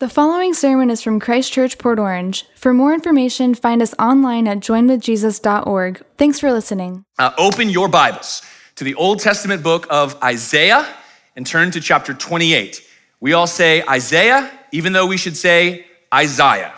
[0.00, 2.46] The following sermon is from Christ Church, Port Orange.
[2.54, 6.02] For more information, find us online at joinwithjesus.org.
[6.16, 7.04] Thanks for listening.
[7.18, 8.40] Uh, open your Bibles
[8.76, 10.88] to the Old Testament book of Isaiah
[11.36, 12.82] and turn to chapter 28.
[13.20, 15.84] We all say Isaiah, even though we should say
[16.14, 16.72] Isaiah.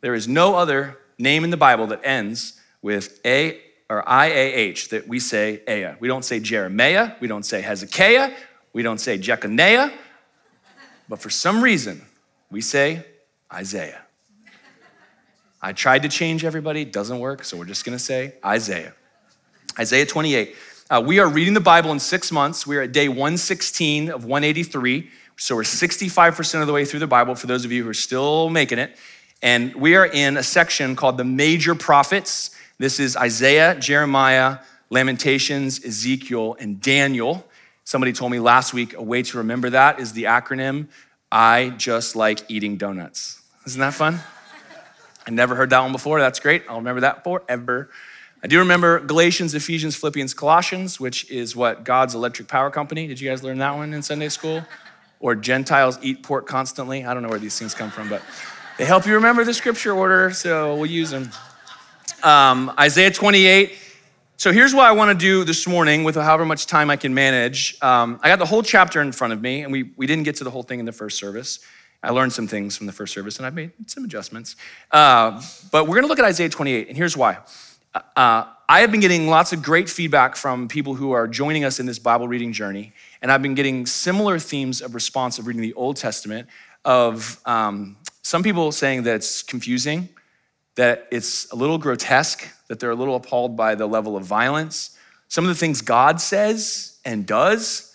[0.00, 3.60] There is no other name in the Bible that ends with A
[3.90, 5.96] or IAH that we say Aya.
[6.00, 8.34] We don't say Jeremiah, we don't say Hezekiah,
[8.72, 9.92] we don't say Jeconiah,
[11.06, 12.00] but for some reason,
[12.52, 13.04] we say
[13.52, 14.02] Isaiah.
[15.62, 18.92] I tried to change everybody, doesn't work, so we're just gonna say Isaiah.
[19.78, 20.54] Isaiah 28.
[20.90, 22.66] Uh, we are reading the Bible in six months.
[22.66, 25.08] We are at day 116 of 183.
[25.38, 27.94] So we're 65% of the way through the Bible for those of you who are
[27.94, 28.98] still making it.
[29.40, 32.54] And we are in a section called the Major Prophets.
[32.76, 34.58] This is Isaiah, Jeremiah,
[34.90, 37.48] Lamentations, Ezekiel, and Daniel.
[37.84, 40.88] Somebody told me last week a way to remember that is the acronym
[41.32, 43.40] I just like eating donuts.
[43.66, 44.20] Isn't that fun?
[45.26, 46.20] I never heard that one before.
[46.20, 46.64] That's great.
[46.68, 47.88] I'll remember that forever.
[48.42, 53.06] I do remember Galatians, Ephesians, Philippians, Colossians, which is what God's electric power company.
[53.06, 54.62] Did you guys learn that one in Sunday school?
[55.20, 57.06] Or Gentiles eat pork constantly.
[57.06, 58.20] I don't know where these things come from, but
[58.76, 61.30] they help you remember the scripture order, so we'll use them.
[62.22, 63.72] Um, Isaiah 28
[64.42, 67.14] so here's what I want to do this morning with however much time I can
[67.14, 67.76] manage.
[67.80, 70.34] Um, I got the whole chapter in front of me, and we, we didn't get
[70.38, 71.60] to the whole thing in the first service.
[72.02, 74.56] I learned some things from the first service, and I've made some adjustments.
[74.90, 75.40] Uh,
[75.70, 77.38] but we're going to look at Isaiah 28, and here's why.
[77.94, 81.78] Uh, I have been getting lots of great feedback from people who are joining us
[81.78, 85.62] in this Bible reading journey, and I've been getting similar themes of response of reading
[85.62, 86.48] the Old Testament.
[86.84, 90.08] Of um, some people saying that it's confusing,
[90.76, 94.96] that it's a little grotesque, that they're a little appalled by the level of violence.
[95.28, 97.94] Some of the things God says and does,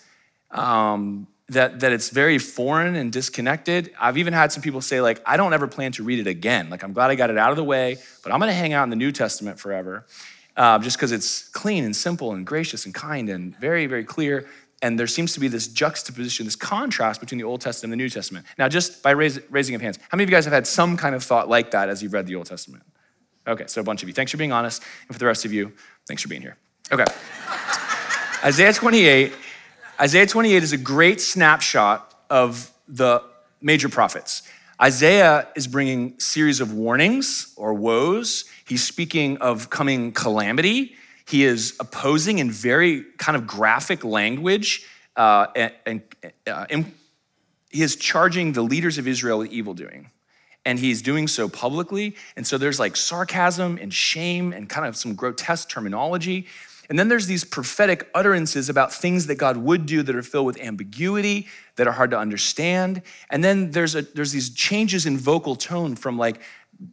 [0.50, 3.90] um, that, that it's very foreign and disconnected.
[3.98, 6.68] I've even had some people say, like, I don't ever plan to read it again.
[6.68, 8.84] Like, I'm glad I got it out of the way, but I'm gonna hang out
[8.84, 10.04] in the New Testament forever,
[10.56, 14.46] uh, just because it's clean and simple and gracious and kind and very, very clear.
[14.82, 18.04] And there seems to be this juxtaposition, this contrast between the Old Testament and the
[18.04, 18.46] New Testament.
[18.58, 20.96] Now, just by raise, raising of hands, how many of you guys have had some
[20.96, 22.84] kind of thought like that as you've read the Old Testament?
[23.46, 24.14] Okay, so a bunch of you.
[24.14, 24.82] Thanks for being honest.
[25.08, 25.72] And for the rest of you,
[26.06, 26.56] thanks for being here.
[26.92, 27.04] Okay.
[28.44, 29.32] Isaiah 28.
[30.00, 33.22] Isaiah 28 is a great snapshot of the
[33.60, 34.42] major prophets.
[34.80, 38.44] Isaiah is bringing series of warnings or woes.
[38.64, 40.94] He's speaking of coming calamity.
[41.28, 46.02] He is opposing in very kind of graphic language, uh, and, and
[46.46, 46.66] uh,
[47.70, 50.10] he is charging the leaders of Israel with evil doing
[50.64, 52.14] and he's doing so publicly.
[52.36, 56.46] And so there's like sarcasm and shame and kind of some grotesque terminology.
[56.90, 60.46] And then there's these prophetic utterances about things that God would do that are filled
[60.46, 61.46] with ambiguity,
[61.76, 63.02] that are hard to understand.
[63.30, 66.40] And then there's, a, there's these changes in vocal tone from like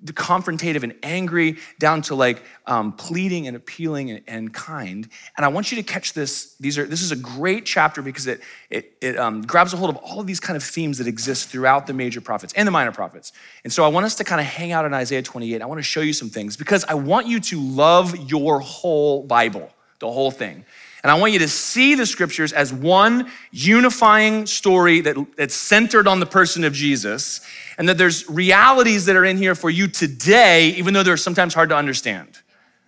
[0.06, 5.08] confrontative and angry down to like um, pleading and appealing and, and, kind.
[5.38, 6.56] And i want you to catch this.
[6.60, 9.92] These are this is a great chapter because it it, it um, grabs a hold
[9.92, 12.72] of all of these kind of themes that exist throughout the major prophets and the
[12.72, 13.32] minor prophets.
[13.64, 15.80] And so i want us to kind of hang out in isaiah 28 i want
[15.80, 20.12] to show you some things because i want you to love your whole bible the
[20.12, 20.66] whole thing
[21.06, 26.08] and I want you to see the scriptures as one unifying story that, that's centered
[26.08, 27.42] on the person of Jesus,
[27.78, 31.54] and that there's realities that are in here for you today, even though they're sometimes
[31.54, 32.40] hard to understand.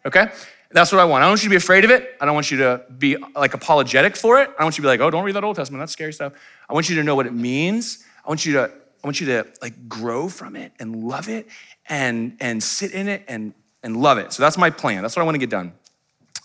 [0.04, 0.30] Okay?
[0.72, 1.22] That's what I want.
[1.22, 2.18] I don't want you to be afraid of it.
[2.20, 4.50] I don't want you to be like apologetic for it.
[4.50, 5.80] I don't want you to be like, oh, don't read that Old Testament.
[5.84, 6.34] That's scary stuff.
[6.68, 8.04] I want you to know what it means.
[8.26, 11.48] I want you to, I want you to like grow from it and love it
[11.88, 13.54] and and sit in it and
[13.84, 14.34] and love it.
[14.34, 15.04] So that's my plan.
[15.04, 15.72] That's what I want to get done.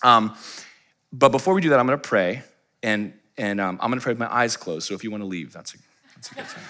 [0.03, 0.37] Um,
[1.13, 2.43] but before we do that, I'm going to pray,
[2.83, 4.87] and, and um, I'm going to pray with my eyes closed.
[4.87, 5.79] So if you want to leave, that's a,
[6.15, 6.65] that's a good time.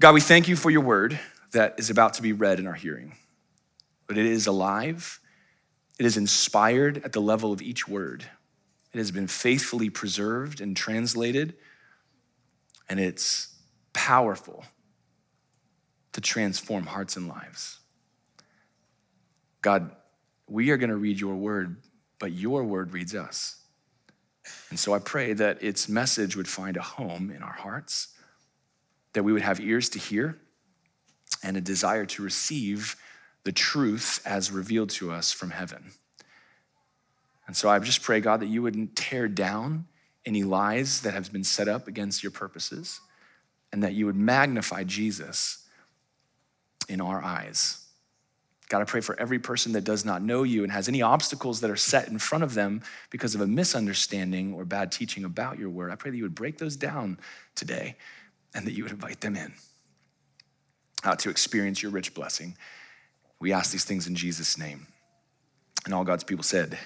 [0.00, 1.18] God, we thank you for your word
[1.52, 3.14] that is about to be read in our hearing.
[4.06, 5.20] But it is alive,
[5.98, 8.24] it is inspired at the level of each word,
[8.92, 11.54] it has been faithfully preserved and translated,
[12.88, 13.54] and it's
[13.94, 14.64] powerful
[16.12, 17.78] to transform hearts and lives.
[19.62, 19.92] God,
[20.52, 21.76] we are going to read your word,
[22.18, 23.56] but your word reads us.
[24.70, 28.08] And so I pray that its message would find a home in our hearts,
[29.14, 30.38] that we would have ears to hear
[31.42, 32.96] and a desire to receive
[33.44, 35.90] the truth as revealed to us from heaven.
[37.46, 39.86] And so I just pray, God, that you wouldn't tear down
[40.24, 43.00] any lies that have been set up against your purposes,
[43.72, 45.66] and that you would magnify Jesus
[46.88, 47.81] in our eyes.
[48.72, 51.60] God, I pray for every person that does not know you and has any obstacles
[51.60, 52.80] that are set in front of them
[53.10, 55.92] because of a misunderstanding or bad teaching about your word.
[55.92, 57.18] I pray that you would break those down
[57.54, 57.96] today
[58.54, 59.52] and that you would invite them in
[61.04, 62.56] uh, to experience your rich blessing.
[63.40, 64.86] We ask these things in Jesus' name.
[65.84, 66.78] And all God's people said,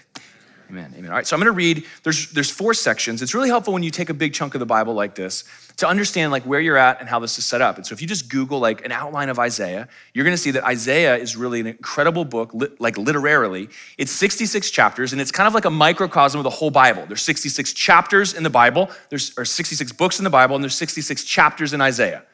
[0.68, 0.92] Amen.
[0.96, 1.10] Amen.
[1.10, 1.84] All right, so I'm going to read.
[2.02, 3.22] There's there's four sections.
[3.22, 5.44] It's really helpful when you take a big chunk of the Bible like this
[5.76, 7.76] to understand like where you're at and how this is set up.
[7.76, 10.50] And so if you just Google like an outline of Isaiah, you're going to see
[10.52, 13.68] that Isaiah is really an incredible book, like literarily.
[13.98, 17.04] It's 66 chapters, and it's kind of like a microcosm of the whole Bible.
[17.06, 18.90] There's 66 chapters in the Bible.
[19.10, 22.24] There's or 66 books in the Bible, and there's 66 chapters in Isaiah.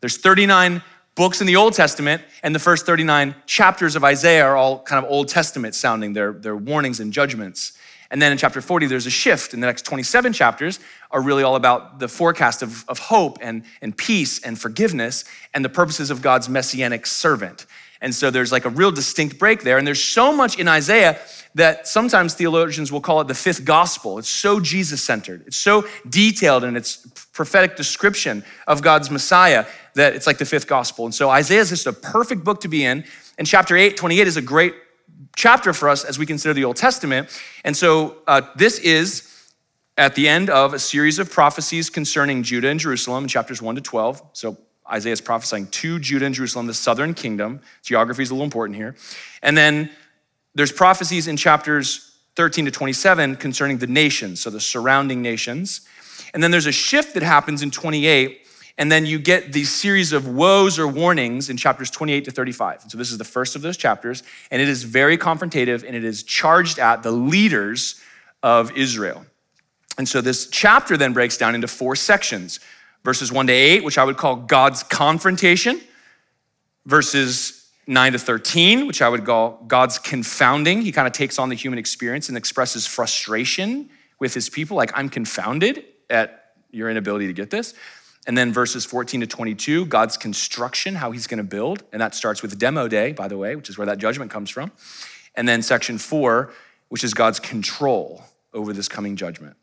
[0.00, 0.82] There's 39
[1.14, 5.04] books in the Old Testament, and the first 39 chapters of Isaiah are all kind
[5.04, 6.12] of Old Testament sounding.
[6.12, 7.72] They're, they're warnings and judgments.
[8.12, 9.54] And then in chapter 40, there's a shift.
[9.54, 10.78] And the next 27 chapters
[11.10, 15.24] are really all about the forecast of, of hope and, and peace and forgiveness
[15.54, 17.64] and the purposes of God's messianic servant.
[18.02, 19.78] And so there's like a real distinct break there.
[19.78, 21.18] And there's so much in Isaiah
[21.54, 24.18] that sometimes theologians will call it the fifth gospel.
[24.18, 30.14] It's so Jesus centered, it's so detailed in its prophetic description of God's Messiah that
[30.14, 31.06] it's like the fifth gospel.
[31.06, 33.04] And so Isaiah is just a perfect book to be in.
[33.38, 34.74] And chapter 8, 28 is a great
[35.36, 37.28] chapter for us as we consider the Old Testament.
[37.64, 39.28] And so uh, this is
[39.98, 43.74] at the end of a series of prophecies concerning Judah and Jerusalem in chapters 1
[43.74, 44.22] to 12.
[44.32, 44.56] So
[44.90, 47.60] Isaiah is prophesying to Judah and Jerusalem, the southern kingdom.
[47.82, 48.96] Geography is a little important here.
[49.42, 49.90] And then
[50.54, 55.82] there's prophecies in chapters 13 to 27 concerning the nations, so the surrounding nations.
[56.34, 58.41] And then there's a shift that happens in 28
[58.78, 62.82] and then you get these series of woes or warnings in chapters 28 to 35.
[62.82, 65.94] And so this is the first of those chapters, and it is very confrontative and
[65.94, 68.00] it is charged at the leaders
[68.42, 69.24] of Israel.
[69.98, 72.60] And so this chapter then breaks down into four sections
[73.04, 75.80] verses 1 to 8, which I would call God's confrontation,
[76.86, 80.82] verses 9 to 13, which I would call God's confounding.
[80.82, 83.90] He kind of takes on the human experience and expresses frustration
[84.20, 87.74] with his people, like, I'm confounded at your inability to get this.
[88.26, 91.82] And then verses 14 to 22, God's construction, how he's going to build.
[91.92, 94.48] And that starts with demo day, by the way, which is where that judgment comes
[94.48, 94.70] from.
[95.34, 96.52] And then section four,
[96.88, 98.22] which is God's control
[98.54, 99.56] over this coming judgment.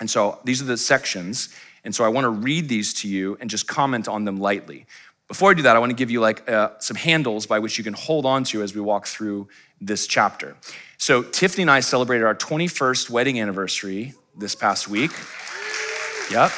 [0.00, 1.54] And so these are the sections.
[1.84, 4.86] And so I want to read these to you and just comment on them lightly.
[5.28, 7.78] Before I do that, I want to give you like uh, some handles by which
[7.78, 9.48] you can hold on to as we walk through
[9.80, 10.56] this chapter.
[10.98, 15.12] So Tiffany and I celebrated our 21st wedding anniversary this past week.
[16.32, 16.50] Yep.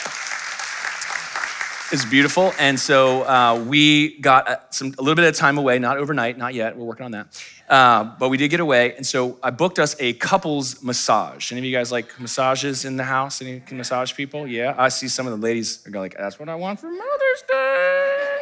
[1.92, 2.54] It's beautiful.
[2.58, 6.38] And so uh, we got uh, some, a little bit of time away, not overnight,
[6.38, 6.74] not yet.
[6.74, 7.44] We're working on that.
[7.68, 8.96] Uh, but we did get away.
[8.96, 11.52] And so I booked us a couples massage.
[11.52, 13.42] Any of you guys like massages in the house?
[13.42, 14.46] Any can massage people?
[14.46, 14.74] Yeah.
[14.78, 18.38] I see some of the ladies are like, that's what I want for Mother's Day.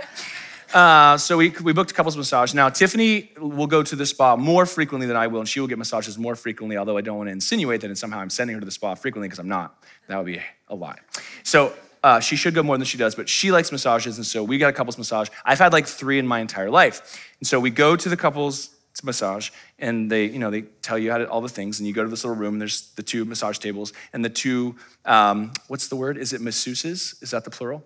[0.72, 2.54] Uh, so we, we booked a couples massage.
[2.54, 5.66] Now, Tiffany will go to the spa more frequently than I will, and she will
[5.66, 8.54] get massages more frequently, although I don't want to insinuate that and somehow I'm sending
[8.54, 9.82] her to the spa frequently because I'm not.
[10.06, 10.98] That would be a lie.
[11.42, 14.42] So uh, she should go more than she does, but she likes massages, and so
[14.42, 15.28] we got a couples massage.
[15.44, 18.70] I've had like three in my entire life, and so we go to the couples
[19.04, 21.94] massage, and they, you know, they tell you how to all the things, and you
[21.94, 22.54] go to this little room.
[22.54, 26.18] And there's the two massage tables and the two, um, what's the word?
[26.18, 27.22] Is it masseuses?
[27.22, 27.84] Is that the plural?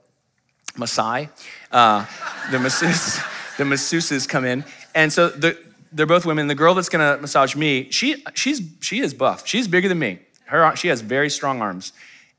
[0.77, 1.29] Masai.
[1.71, 2.05] Uh,
[2.51, 3.23] the masseuses,
[3.59, 4.65] the masseuses come in,
[4.95, 5.59] and so the,
[5.93, 6.47] they're both women.
[6.49, 9.47] The girl that's gonna massage me, she, she's, she is buff.
[9.47, 10.19] She's bigger than me.
[10.47, 11.93] Her, she has very strong arms,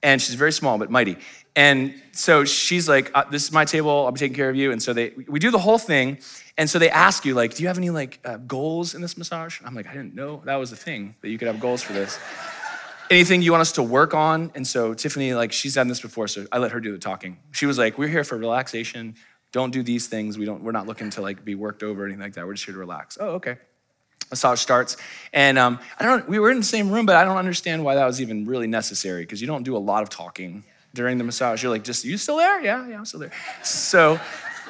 [0.04, 1.18] and she's very small but mighty.
[1.56, 4.06] And so she's like, uh, "This is my table.
[4.06, 6.20] I'll be taking care of you." And so they, we do the whole thing.
[6.58, 9.18] And so they ask you, like, "Do you have any like uh, goals in this
[9.18, 11.82] massage?" I'm like, "I didn't know that was a thing that you could have goals
[11.82, 12.20] for this."
[13.12, 14.52] Anything you want us to work on?
[14.56, 17.38] And so Tiffany, like, she's done this before, so I let her do the talking.
[17.52, 19.16] She was like, "We're here for relaxation.
[19.52, 20.38] Don't do these things.
[20.38, 20.62] We don't.
[20.62, 22.46] We're not looking to like be worked over or anything like that.
[22.46, 23.58] We're just here to relax." Oh, okay
[24.32, 24.98] massage starts.
[25.34, 27.94] And um, I don't, we were in the same room, but I don't understand why
[27.94, 30.64] that was even really necessary because you don't do a lot of talking
[30.96, 31.62] during the massage.
[31.62, 32.60] You're like, just, you still there?
[32.62, 33.32] Yeah, yeah, I'm still there.
[33.64, 34.20] So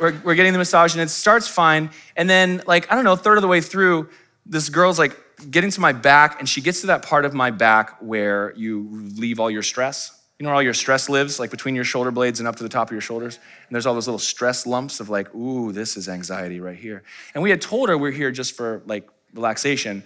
[0.01, 1.89] we're, we're getting the massage and it starts fine.
[2.17, 4.10] And then, like, I don't know, third of the way through,
[4.46, 5.15] this girl's like
[5.50, 8.89] getting to my back and she gets to that part of my back where you
[9.15, 10.12] leave all your stress.
[10.39, 12.63] You know where all your stress lives, like between your shoulder blades and up to
[12.63, 13.36] the top of your shoulders?
[13.38, 17.03] And there's all those little stress lumps of like, ooh, this is anxiety right here.
[17.34, 20.03] And we had told her we're here just for like relaxation.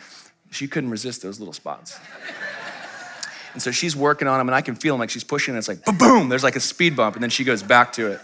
[0.51, 1.99] She couldn't resist those little spots.
[3.53, 5.58] And so she's working on them, and I can feel them like she's pushing, and
[5.60, 8.20] it's like boom, there's like a speed bump, and then she goes back to it.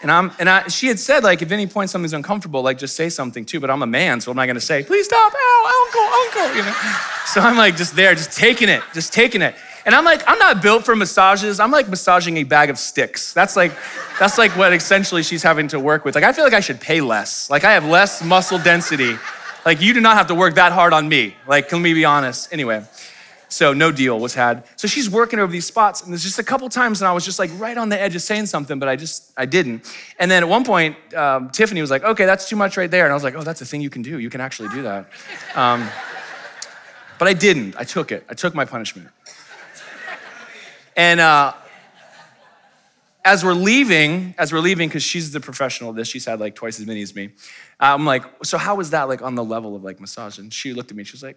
[0.00, 2.94] And I'm and I she had said, like, if any point something's uncomfortable, like just
[2.94, 5.84] say something too, but I'm a man, so I'm not gonna say, please stop, ow,
[5.84, 6.02] uncle,
[6.42, 6.74] uncle, you know.
[7.26, 9.56] So I'm like just there, just taking it, just taking it.
[9.84, 11.58] And I'm like, I'm not built for massages.
[11.60, 13.32] I'm like massaging a bag of sticks.
[13.32, 13.72] That's like,
[14.20, 16.14] that's like what essentially she's having to work with.
[16.14, 17.48] Like, I feel like I should pay less.
[17.48, 19.16] Like, I have less muscle density
[19.64, 21.34] like, you do not have to work that hard on me.
[21.46, 22.52] Like, let me be honest.
[22.52, 22.84] Anyway,
[23.50, 24.64] So no deal was had.
[24.76, 27.24] So she's working over these spots, and there's just a couple times, and I was
[27.24, 29.90] just like right on the edge of saying something, but I just I didn't.
[30.18, 33.04] And then at one point, um, Tiffany was like, "Okay, that's too much right there,"
[33.04, 34.18] and I was like, "Oh, that's a thing you can do.
[34.18, 35.06] You can actually do that."
[35.56, 35.88] Um,
[37.18, 37.74] but I didn't.
[37.76, 38.24] I took it.
[38.28, 39.08] I took my punishment.
[40.94, 41.52] And uh,
[43.28, 46.54] as we're leaving, as we're leaving, because she's the professional of this, she's had like
[46.54, 47.28] twice as many as me.
[47.78, 50.38] I'm like, so how was that like on the level of like massage?
[50.38, 51.36] And she looked at me, she was like.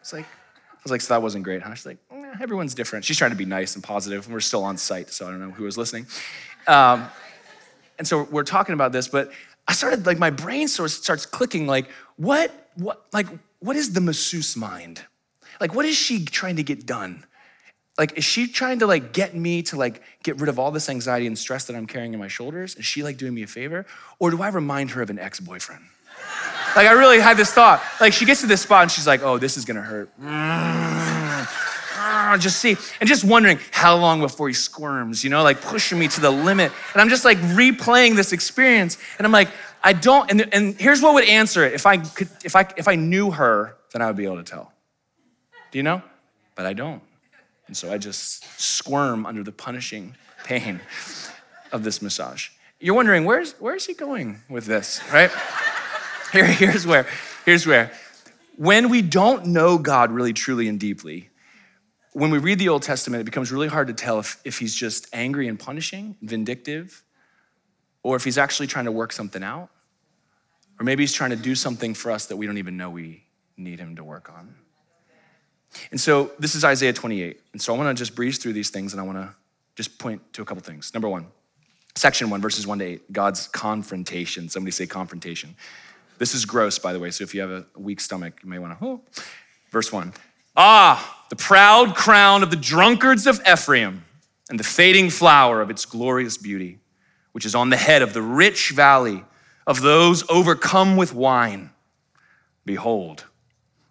[0.00, 1.74] It's like, I was like, so that wasn't great, huh?
[1.74, 1.98] She's like,
[2.38, 3.04] everyone's different.
[3.04, 5.40] She's trying to be nice and positive, and we're still on site, so I don't
[5.40, 6.06] know who was listening.
[6.66, 7.08] Um,
[7.98, 9.30] and so we're talking about this, but
[9.68, 11.66] I started like my brain sort of starts clicking.
[11.66, 11.86] Like,
[12.16, 13.26] what, what, like,
[13.60, 15.02] what is the masseuse mind?
[15.60, 17.24] Like, what is she trying to get done?
[18.00, 20.88] Like, is she trying to like get me to like get rid of all this
[20.88, 22.74] anxiety and stress that I'm carrying in my shoulders?
[22.76, 23.84] Is she like doing me a favor?
[24.18, 25.84] Or do I remind her of an ex-boyfriend?
[26.74, 27.82] Like I really had this thought.
[28.00, 30.08] Like she gets to this spot and she's like, oh, this is gonna hurt.
[30.18, 30.24] Mm.
[32.02, 35.98] Ah, just see, and just wondering how long before he squirms, you know, like pushing
[35.98, 36.72] me to the limit.
[36.94, 38.96] And I'm just like replaying this experience.
[39.18, 39.50] And I'm like,
[39.84, 41.74] I don't, and, and here's what would answer it.
[41.74, 44.42] If I could, if I if I knew her, then I would be able to
[44.42, 44.72] tell.
[45.70, 46.00] Do you know?
[46.54, 47.02] But I don't.
[47.70, 50.80] And so I just squirm under the punishing pain
[51.70, 52.48] of this massage.
[52.80, 55.30] You're wondering, where's, where's he going with this, right?
[56.32, 57.06] Here, here's where,
[57.44, 57.92] here's where.
[58.56, 61.30] When we don't know God really, truly, and deeply,
[62.12, 64.74] when we read the Old Testament, it becomes really hard to tell if, if he's
[64.74, 67.04] just angry and punishing, vindictive,
[68.02, 69.68] or if he's actually trying to work something out,
[70.80, 73.22] or maybe he's trying to do something for us that we don't even know we
[73.56, 74.56] need him to work on.
[75.90, 77.40] And so this is Isaiah 28.
[77.52, 79.34] And so I want to just breeze through these things and I want to
[79.76, 80.92] just point to a couple things.
[80.92, 81.26] Number one,
[81.94, 84.48] section one, verses one to eight, God's confrontation.
[84.48, 85.54] Somebody say confrontation.
[86.18, 88.58] This is gross, by the way, so if you have a weak stomach, you may
[88.58, 89.00] want to, oh.
[89.70, 90.12] Verse one,
[90.56, 94.04] ah, the proud crown of the drunkards of Ephraim
[94.50, 96.78] and the fading flower of its glorious beauty,
[97.32, 99.24] which is on the head of the rich valley
[99.66, 101.70] of those overcome with wine.
[102.66, 103.24] Behold,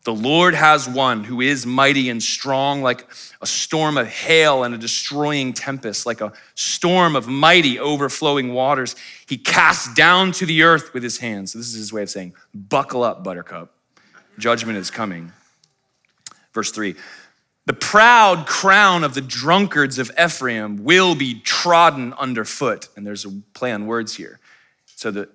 [0.10, 3.08] the Lord has one who is mighty and strong, like
[3.44, 8.96] a storm of hail and a destroying tempest, like a storm of mighty overflowing waters.
[9.28, 11.52] He casts down to the earth with his hands.
[11.54, 13.72] So this is his way of saying, Buckle up, buttercup.
[14.40, 15.32] Judgment is coming.
[16.56, 16.96] Verse three
[17.68, 22.88] The proud crown of the drunkards of Ephraim will be trodden underfoot.
[22.96, 24.40] And there's a play on words here.
[24.88, 25.30] So that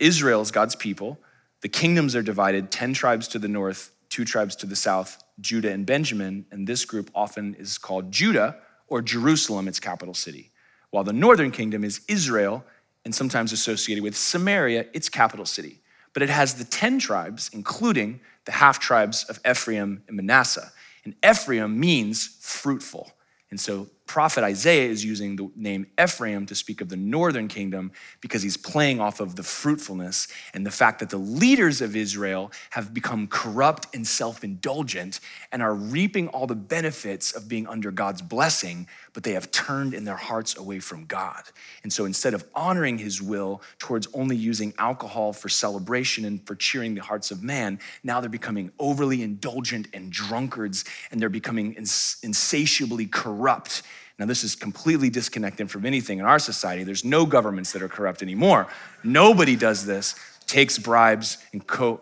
[0.00, 1.16] Israel is God's people.
[1.60, 5.70] The kingdoms are divided 10 tribes to the north, two tribes to the south, Judah
[5.70, 8.56] and Benjamin, and this group often is called Judah
[8.88, 10.50] or Jerusalem, its capital city,
[10.90, 12.64] while the northern kingdom is Israel
[13.04, 15.80] and sometimes associated with Samaria, its capital city.
[16.12, 20.72] But it has the 10 tribes, including the half tribes of Ephraim and Manasseh.
[21.04, 23.12] And Ephraim means fruitful.
[23.50, 27.92] And so prophet Isaiah is using the name Ephraim to speak of the northern kingdom
[28.20, 32.52] because he's playing off of the fruitfulness and the fact that the leaders of Israel
[32.70, 35.20] have become corrupt and self indulgent
[35.52, 39.92] and are reaping all the benefits of being under God's blessing, but they have turned
[39.92, 41.42] in their hearts away from God.
[41.82, 46.54] And so instead of honoring his will towards only using alcohol for celebration and for
[46.54, 51.74] cheering the hearts of man, now they're becoming overly indulgent and drunkards and they're becoming
[51.74, 53.82] ins- insatiably corrupt
[54.18, 56.84] now, this is completely disconnected from anything in our society.
[56.84, 58.66] There's no governments that are corrupt anymore.
[59.04, 60.14] Nobody does this,
[60.46, 62.00] takes bribes and co.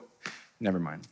[0.60, 1.08] Never mind.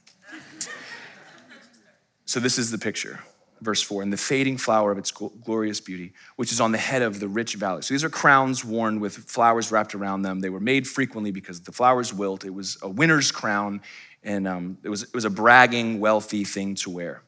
[2.25, 3.19] So, this is the picture.
[3.63, 7.03] Verse 4 and the fading flower of its glorious beauty, which is on the head
[7.03, 7.83] of the rich valley.
[7.83, 10.39] So, these are crowns worn with flowers wrapped around them.
[10.39, 12.45] They were made frequently because the flowers wilt.
[12.45, 13.81] It was a winner's crown,
[14.23, 17.23] and um, it, was, it was a bragging, wealthy thing to wear.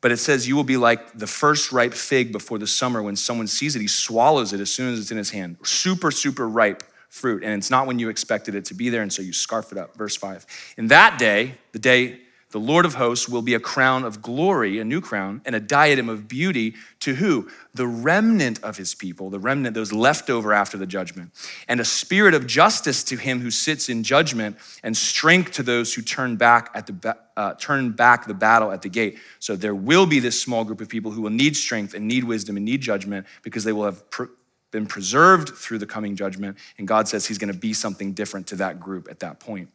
[0.00, 3.02] But it says, You will be like the first ripe fig before the summer.
[3.02, 5.56] When someone sees it, he swallows it as soon as it's in his hand.
[5.64, 7.42] Super, super ripe fruit.
[7.42, 9.78] And it's not when you expected it to be there, and so you scarf it
[9.78, 9.96] up.
[9.96, 10.46] Verse 5.
[10.76, 14.78] In that day, the day the Lord of hosts will be a crown of glory,
[14.78, 17.50] a new crown, and a diadem of beauty to who?
[17.74, 21.30] The remnant of his people, the remnant, those left over after the judgment,
[21.68, 25.92] and a spirit of justice to him who sits in judgment, and strength to those
[25.92, 29.18] who turn back at the uh, turn back the battle at the gate.
[29.38, 32.24] So there will be this small group of people who will need strength and need
[32.24, 34.24] wisdom and need judgment because they will have pr-
[34.70, 36.58] been preserved through the coming judgment.
[36.78, 39.68] And God says He's going to be something different to that group at that point.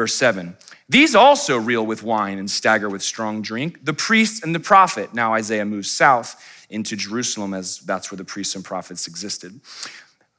[0.00, 0.56] Verse 7
[0.88, 5.12] These also reel with wine and stagger with strong drink, the priest and the prophet.
[5.12, 9.60] Now Isaiah moves south into Jerusalem, as that's where the priests and prophets existed.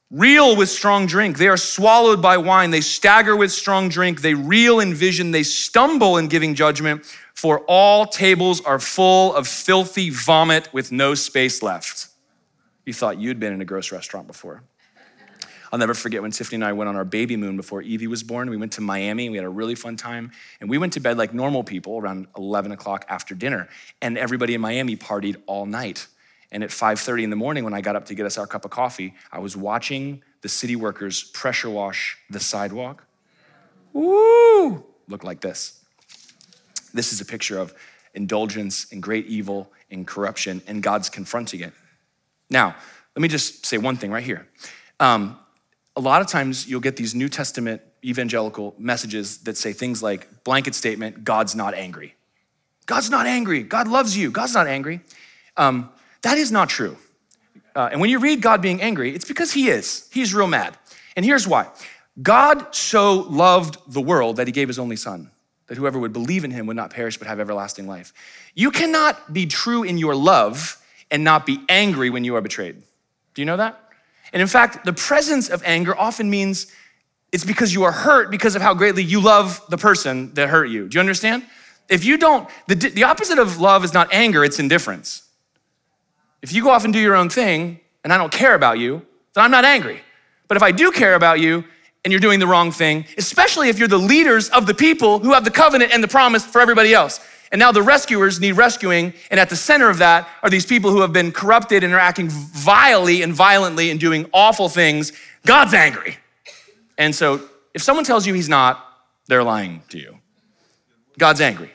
[0.09, 1.37] reel with strong drink.
[1.37, 2.71] They are swallowed by wine.
[2.71, 4.21] They stagger with strong drink.
[4.21, 5.29] They reel in vision.
[5.29, 11.13] They stumble in giving judgment, for all tables are full of filthy vomit with no
[11.13, 12.07] space left.
[12.87, 14.63] You thought you'd been in a gross restaurant before.
[15.71, 18.23] I'll never forget when Tiffany and I went on our baby moon before Evie was
[18.23, 18.49] born.
[18.49, 19.29] We went to Miami.
[19.29, 20.31] We had a really fun time.
[20.59, 23.69] And we went to bed like normal people around 11 o'clock after dinner.
[24.01, 26.07] And everybody in Miami partied all night.
[26.51, 28.65] And at 5:30 in the morning, when I got up to get us our cup
[28.65, 33.05] of coffee, I was watching the city workers pressure wash the sidewalk.
[33.93, 34.83] Woo!
[35.07, 35.79] Looked like this.
[36.93, 37.73] This is a picture of
[38.13, 41.73] indulgence and great evil and corruption, and God's confronting it.
[42.49, 42.75] Now,
[43.15, 44.47] let me just say one thing right here.
[44.99, 45.37] Um,
[45.95, 50.43] a lot of times you'll get these New Testament evangelical messages that say things like
[50.43, 52.15] blanket statement, God's not angry.
[52.85, 53.63] God's not angry.
[53.63, 54.31] God loves you.
[54.31, 55.01] God's not angry.
[55.57, 55.89] Um,
[56.23, 56.97] that is not true.
[57.75, 60.09] Uh, and when you read God being angry, it's because He is.
[60.11, 60.77] He's real mad.
[61.15, 61.67] And here's why
[62.21, 65.31] God so loved the world that He gave His only Son,
[65.67, 68.13] that whoever would believe in Him would not perish but have everlasting life.
[68.55, 70.77] You cannot be true in your love
[71.09, 72.81] and not be angry when you are betrayed.
[73.33, 73.90] Do you know that?
[74.33, 76.67] And in fact, the presence of anger often means
[77.31, 80.65] it's because you are hurt because of how greatly you love the person that hurt
[80.65, 80.87] you.
[80.87, 81.45] Do you understand?
[81.89, 85.23] If you don't, the, the opposite of love is not anger, it's indifference.
[86.41, 89.05] If you go off and do your own thing and I don't care about you,
[89.33, 90.01] then I'm not angry.
[90.47, 91.63] But if I do care about you
[92.03, 95.33] and you're doing the wrong thing, especially if you're the leaders of the people who
[95.33, 97.19] have the covenant and the promise for everybody else,
[97.51, 100.91] and now the rescuers need rescuing, and at the center of that are these people
[100.91, 105.11] who have been corrupted and are acting vilely and violently and doing awful things.
[105.45, 106.17] God's angry.
[106.97, 107.41] And so
[107.73, 108.85] if someone tells you he's not,
[109.27, 110.17] they're lying to you.
[111.17, 111.71] God's angry.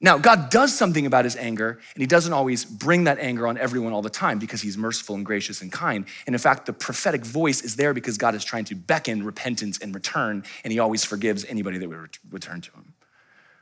[0.00, 3.58] Now, God does something about his anger, and he doesn't always bring that anger on
[3.58, 6.04] everyone all the time because he's merciful and gracious and kind.
[6.26, 9.78] And in fact, the prophetic voice is there because God is trying to beckon repentance
[9.78, 12.94] and return, and he always forgives anybody that would return to him.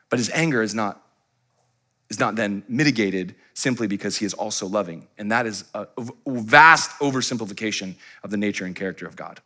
[0.08, 1.02] But his anger is not,
[2.10, 5.08] is not then mitigated simply because he is also loving.
[5.18, 5.86] And that is a
[6.26, 9.40] vast oversimplification of the nature and character of God.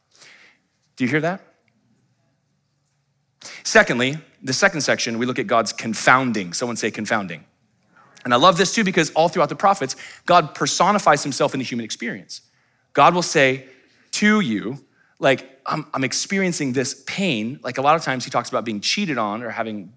[0.97, 1.41] Do you hear that?
[3.65, 6.53] Secondly, the second section, we look at God's confounding.
[6.53, 7.45] Someone say confounding.
[8.25, 11.65] And I love this too because all throughout the prophets, God personifies himself in the
[11.65, 12.43] human experience.
[12.93, 13.67] God will say
[14.13, 14.79] to you,
[15.21, 17.61] like, I'm, I'm, experiencing this pain.
[17.63, 19.93] Like a lot of times he talks about being cheated on or having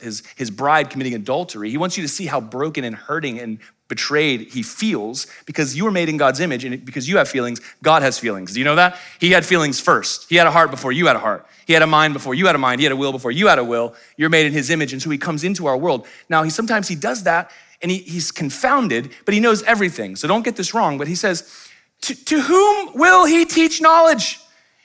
[0.00, 1.70] his, his bride committing adultery.
[1.70, 3.58] He wants you to see how broken and hurting and
[3.88, 7.60] betrayed he feels because you were made in God's image and because you have feelings,
[7.82, 8.54] God has feelings.
[8.54, 8.96] Do you know that?
[9.20, 10.30] He had feelings first.
[10.30, 11.46] He had a heart before you had a heart.
[11.66, 12.80] He had a mind before you had a mind.
[12.80, 13.94] He had a will before you had a will.
[14.16, 14.94] You're made in his image.
[14.94, 16.06] And so he comes into our world.
[16.30, 17.50] Now, he sometimes he does that
[17.82, 20.16] and he, he's confounded, but he knows everything.
[20.16, 20.96] So don't get this wrong.
[20.96, 21.68] But he says,
[22.02, 24.40] to, to whom will he teach knowledge?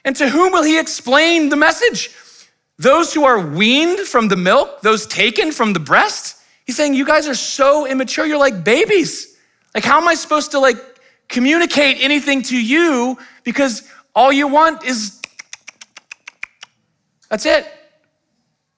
[0.08, 2.12] And to whom will he explain the message?
[2.78, 6.41] Those who are weaned from the milk, those taken from the breast?
[6.65, 9.38] He's saying, You guys are so immature, you're like babies.
[9.76, 10.78] Like, how am I supposed to like
[11.28, 15.22] communicate anything to you because all you want is
[17.30, 17.67] that's it.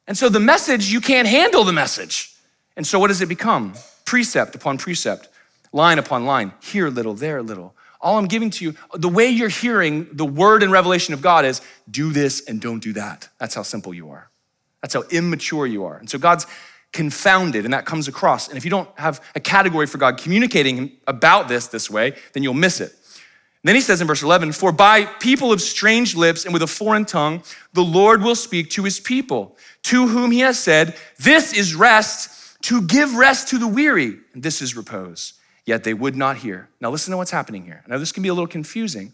[0.08, 2.34] And so the message, you can't handle the message.
[2.76, 3.76] And so what does it become?
[4.04, 5.30] Precept upon precept,
[5.74, 7.76] line upon line, here little, there little.
[8.02, 11.46] All I'm giving to you, the way you're hearing the word and revelation of God
[11.46, 13.28] is do this and don't do that.
[13.40, 14.30] That's how simple you are.
[14.82, 15.98] That's how immature you are.
[15.98, 16.48] And so God's
[16.92, 18.48] confounded, and that comes across.
[18.48, 22.42] And if you don't have a category for God communicating about this this way, then
[22.42, 22.92] you'll miss it.
[22.92, 26.64] And then he says in verse 11, For by people of strange lips and with
[26.64, 30.96] a foreign tongue, the Lord will speak to his people, to whom he has said,
[31.18, 35.34] This is rest, to give rest to the weary, and this is repose.
[35.70, 36.68] Yet they would not hear.
[36.82, 37.84] Now listen to what's happening here.
[37.88, 39.14] Now this can be a little confusing,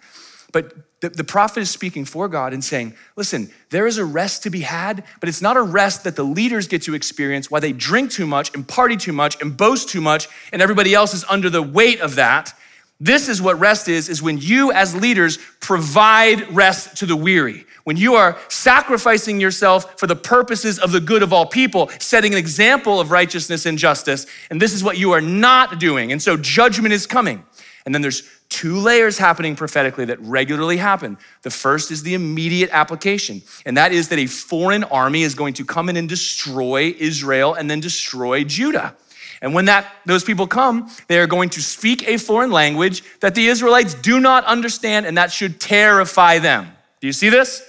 [0.53, 4.43] but the, the, prophet is speaking for God and saying, listen, there is a rest
[4.43, 7.59] to be had, but it's not a rest that the leaders get to experience while
[7.59, 11.13] they drink too much and party too much and boast too much, and everybody else
[11.13, 12.53] is under the weight of that.
[13.01, 17.65] This is what rest is, is when you as leaders provide rest to the weary.
[17.85, 22.33] When you are sacrificing yourself for the purposes of the good of all people, setting
[22.33, 24.25] an example of righteousness and justice.
[24.49, 26.11] And this is what you are not doing.
[26.11, 27.45] And so judgment is coming.
[27.85, 31.17] And then there's two layers happening prophetically that regularly happen.
[31.43, 35.53] The first is the immediate application, and that is that a foreign army is going
[35.55, 38.95] to come in and destroy Israel and then destroy Judah.
[39.41, 43.35] And when that those people come, they are going to speak a foreign language that
[43.35, 46.71] the Israelites do not understand and that should terrify them.
[47.01, 47.61] Do you see this?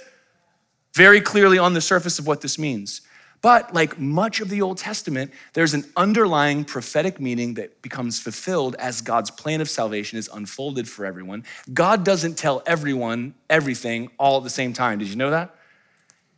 [0.97, 3.01] Very clearly on the surface of what this means.
[3.43, 8.75] But like much of the Old Testament, there's an underlying prophetic meaning that becomes fulfilled
[8.79, 11.43] as God's plan of salvation is unfolded for everyone.
[11.71, 14.97] God doesn't tell everyone everything all at the same time.
[14.97, 15.53] Did you know that?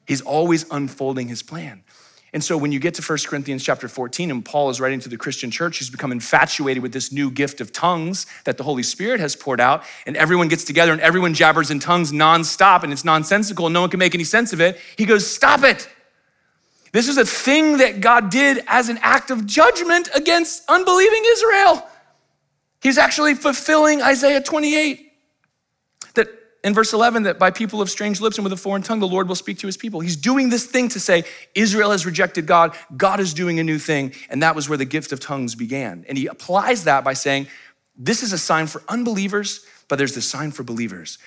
[0.05, 1.81] He's always unfolding his plan.
[2.33, 5.09] And so when you get to 1 Corinthians chapter 14 and Paul is writing to
[5.09, 8.83] the Christian church, he's become infatuated with this new gift of tongues that the Holy
[8.83, 12.93] Spirit has poured out, and everyone gets together and everyone jabbers in tongues nonstop, and
[12.93, 14.79] it's nonsensical, and no one can make any sense of it.
[14.97, 15.89] He goes, Stop it.
[16.91, 21.87] This is a thing that God did as an act of judgment against unbelieving Israel.
[22.81, 25.08] He's actually fulfilling Isaiah 28
[26.63, 29.07] in verse 11 that by people of strange lips and with a foreign tongue, the
[29.07, 29.99] Lord will speak to his people.
[29.99, 31.23] He's doing this thing to say,
[31.55, 34.13] Israel has rejected God, God is doing a new thing.
[34.29, 36.05] And that was where the gift of tongues began.
[36.09, 37.47] And he applies that by saying,
[37.95, 41.17] This is a sign for unbelievers, but there's the sign for believers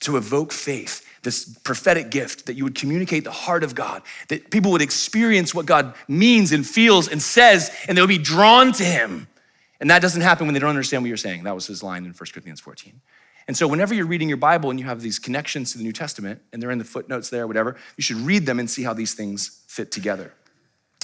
[0.00, 4.50] to evoke faith, this prophetic gift that you would communicate the heart of God, that
[4.50, 8.84] people would experience what God means and feels and says, and they'll be drawn to
[8.84, 9.26] him.
[9.80, 11.44] And that doesn't happen when they don't understand what you're saying.
[11.44, 13.00] That was his line in 1 Corinthians 14.
[13.48, 15.92] And so, whenever you're reading your Bible and you have these connections to the New
[15.92, 18.92] Testament, and they're in the footnotes there, whatever, you should read them and see how
[18.92, 20.32] these things fit together.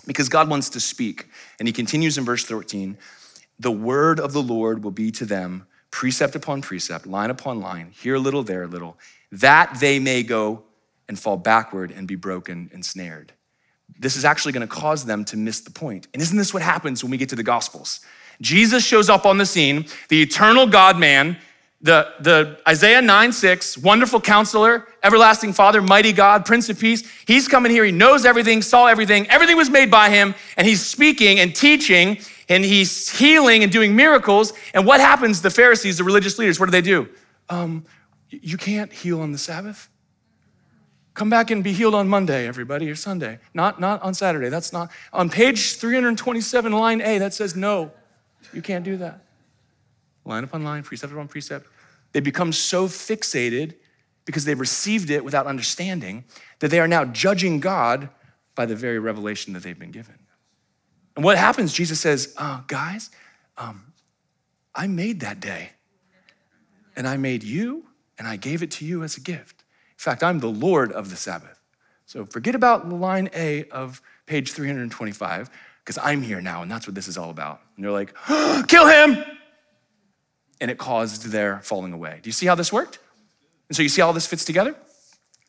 [0.07, 1.27] Because God wants to speak.
[1.59, 2.97] And he continues in verse 13
[3.61, 7.93] the word of the Lord will be to them precept upon precept, line upon line,
[7.95, 8.99] here a little, there a little,
[9.31, 10.65] that they may go
[11.09, 13.33] and fall backward and be broken and snared.
[14.01, 16.09] This is actually going to cause them to miss the point.
[16.13, 18.01] And isn't this what happens when we get to the Gospels?
[18.41, 21.39] Jesus shows up on the scene, the eternal God man,
[21.85, 27.07] the, the Isaiah 9 6, wonderful counselor, everlasting father, mighty God, prince of peace.
[27.27, 27.85] He's coming here.
[27.85, 29.29] He knows everything, saw everything.
[29.29, 30.35] Everything was made by him.
[30.57, 32.19] And he's speaking and teaching
[32.49, 34.55] and he's healing and doing miracles.
[34.73, 35.43] And what happens?
[35.43, 37.07] The Pharisees, the religious leaders, what do they do?
[37.51, 37.85] Um,
[38.31, 39.91] you can't heal on the Sabbath.
[41.13, 43.39] Come back and be healed on Monday, everybody, or Sunday.
[43.53, 44.49] Not, not on Saturday.
[44.49, 44.91] That's not.
[45.13, 47.93] On page 327, line A, that says no,
[48.55, 49.21] you can't do that.
[50.25, 51.69] Line upon line, precept upon precept.
[52.15, 53.75] They become so fixated
[54.25, 56.25] because they've received it without understanding
[56.61, 58.09] that they are now judging God
[58.55, 60.15] by the very revelation that they've been given.
[61.17, 61.73] And what happens?
[61.73, 63.11] Jesus says, uh, Guys,
[63.59, 63.93] um,
[64.75, 65.71] I made that day,
[66.97, 67.85] and I made you,
[68.19, 69.65] and I gave it to you as a gift.
[69.91, 71.61] In fact, I'm the Lord of the Sabbath.
[72.07, 75.51] So forget about line A of page 325,
[75.81, 77.61] because I'm here now, and that's what this is all about.
[77.77, 78.15] And they're like,
[78.69, 79.25] Kill him!
[80.61, 82.21] And it caused their falling away.
[82.23, 82.99] Do you see how this worked?
[83.69, 84.75] And so you see how all this fits together?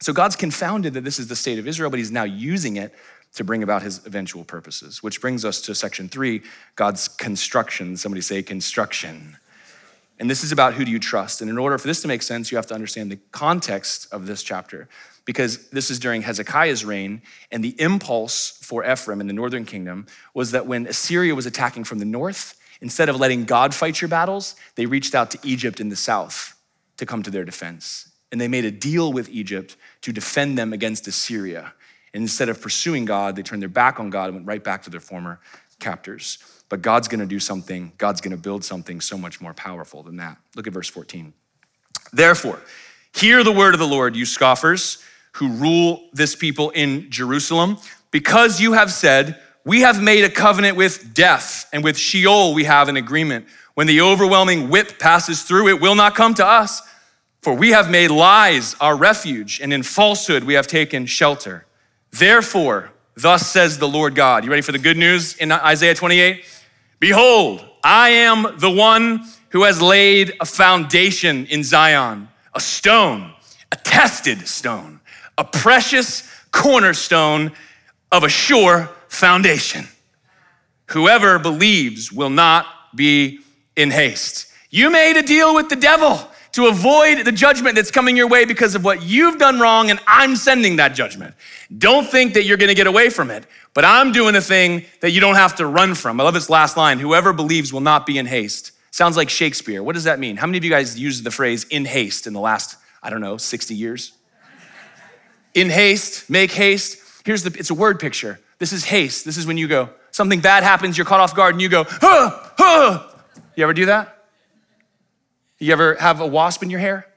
[0.01, 2.93] So God's confounded that this is the state of Israel, but he's now using it
[3.33, 6.41] to bring about his eventual purposes, which brings us to section three
[6.75, 7.97] God's construction.
[7.97, 9.37] Somebody say construction.
[10.19, 11.41] And this is about who do you trust.
[11.41, 14.25] And in order for this to make sense, you have to understand the context of
[14.25, 14.87] this chapter,
[15.25, 20.05] because this is during Hezekiah's reign, and the impulse for Ephraim in the northern kingdom
[20.33, 24.09] was that when Assyria was attacking from the north, Instead of letting God fight your
[24.09, 26.55] battles, they reached out to Egypt in the south
[26.97, 28.09] to come to their defense.
[28.31, 31.73] And they made a deal with Egypt to defend them against Assyria.
[32.13, 34.83] And instead of pursuing God, they turned their back on God and went right back
[34.83, 35.39] to their former
[35.79, 36.39] captors.
[36.69, 40.37] But God's gonna do something, God's gonna build something so much more powerful than that.
[40.55, 41.33] Look at verse 14.
[42.11, 42.59] Therefore,
[43.13, 47.77] hear the word of the Lord, you scoffers who rule this people in Jerusalem,
[48.11, 52.63] because you have said, we have made a covenant with death, and with Sheol we
[52.65, 53.47] have an agreement.
[53.73, 56.81] When the overwhelming whip passes through, it will not come to us.
[57.41, 61.65] For we have made lies our refuge, and in falsehood we have taken shelter.
[62.11, 64.43] Therefore, thus says the Lord God.
[64.43, 66.45] You ready for the good news in Isaiah 28?
[66.99, 73.33] Behold, I am the one who has laid a foundation in Zion, a stone,
[73.71, 74.99] a tested stone,
[75.37, 77.51] a precious cornerstone
[78.11, 79.87] of a sure foundation.
[80.87, 83.39] Whoever believes will not be
[83.75, 84.47] in haste.
[84.69, 86.19] You made a deal with the devil
[86.51, 89.99] to avoid the judgment that's coming your way because of what you've done wrong, and
[90.07, 91.33] I'm sending that judgment.
[91.77, 95.11] Don't think that you're gonna get away from it, but I'm doing a thing that
[95.11, 96.21] you don't have to run from.
[96.21, 98.71] I love this last line whoever believes will not be in haste.
[98.91, 99.83] Sounds like Shakespeare.
[99.83, 100.37] What does that mean?
[100.37, 103.21] How many of you guys used the phrase in haste in the last, I don't
[103.21, 104.13] know, 60 years?
[105.55, 107.01] in haste, make haste.
[107.25, 108.39] Here's the, it's a word picture.
[108.57, 109.25] This is haste.
[109.25, 111.85] This is when you go, something bad happens, you're caught off guard, and you go,
[111.87, 113.07] huh, huh.
[113.55, 114.25] You ever do that?
[115.59, 117.07] You ever have a wasp in your hair?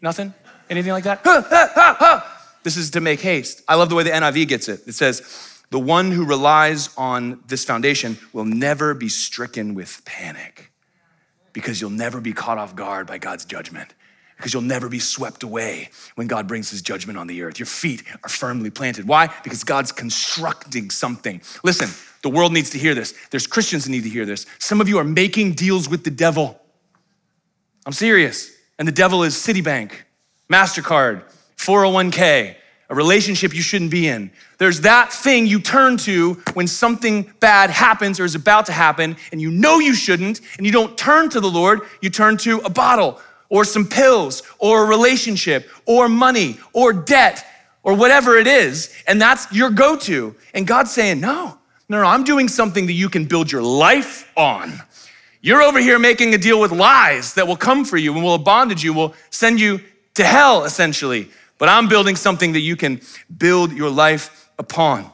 [0.00, 0.34] Nothing?
[0.70, 1.20] Anything like that?
[1.24, 2.20] Huh, huh, huh, huh.
[2.62, 3.62] This is to make haste.
[3.68, 4.80] I love the way the NIV gets it.
[4.86, 10.70] It says, the one who relies on this foundation will never be stricken with panic
[11.52, 13.94] because you'll never be caught off guard by God's judgment
[14.36, 17.58] because you'll never be swept away when God brings his judgment on the earth.
[17.58, 19.06] Your feet are firmly planted.
[19.06, 19.32] Why?
[19.42, 21.40] Because God's constructing something.
[21.62, 21.88] Listen,
[22.22, 23.14] the world needs to hear this.
[23.30, 24.46] There's Christians that need to hear this.
[24.58, 26.60] Some of you are making deals with the devil.
[27.86, 28.50] I'm serious.
[28.78, 29.92] And the devil is Citibank,
[30.50, 31.22] MasterCard,
[31.56, 32.56] 401k,
[32.90, 34.30] a relationship you shouldn't be in.
[34.58, 39.16] There's that thing you turn to when something bad happens or is about to happen,
[39.32, 42.58] and you know you shouldn't, and you don't turn to the Lord, you turn to
[42.60, 43.20] a bottle
[43.54, 47.46] or some pills or a relationship or money or debt
[47.84, 50.34] or whatever it is, and that's your go to.
[50.54, 51.56] And God's saying, No,
[51.88, 54.72] no, no, I'm doing something that you can build your life on.
[55.40, 58.38] You're over here making a deal with lies that will come for you and will
[58.38, 59.80] bondage you, will send you
[60.14, 61.30] to hell, essentially.
[61.56, 63.00] But I'm building something that you can
[63.38, 65.08] build your life upon.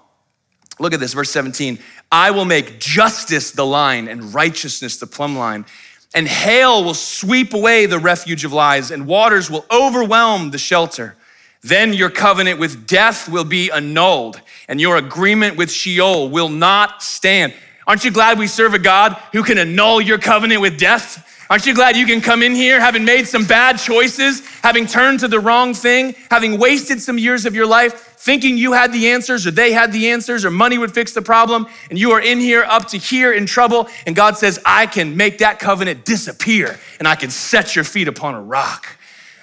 [0.79, 1.79] Look at this, verse 17.
[2.11, 5.67] I will make justice the line and righteousness the plumb line.
[6.15, 11.17] And hail will sweep away the refuge of lies, and waters will overwhelm the shelter.
[11.63, 17.03] Then your covenant with death will be annulled, and your agreement with Sheol will not
[17.03, 17.55] stand.
[17.87, 21.27] Aren't you glad we serve a God who can annul your covenant with death?
[21.51, 25.21] Aren't you glad you can come in here having made some bad choices, having turned
[25.21, 29.09] to the wrong thing, having wasted some years of your life thinking you had the
[29.09, 32.21] answers or they had the answers or money would fix the problem, and you are
[32.21, 36.05] in here up to here in trouble, and God says, I can make that covenant
[36.05, 38.87] disappear and I can set your feet upon a rock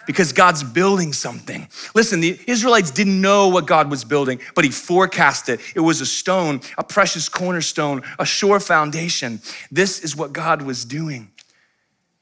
[0.06, 1.68] because God's building something.
[1.94, 5.60] Listen, the Israelites didn't know what God was building, but He forecasted.
[5.76, 9.42] It It was a stone, a precious cornerstone, a sure foundation.
[9.72, 11.32] This is what God was doing.